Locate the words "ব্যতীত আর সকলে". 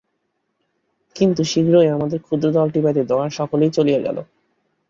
2.81-3.65